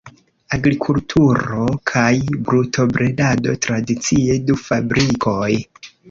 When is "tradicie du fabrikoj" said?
3.65-5.51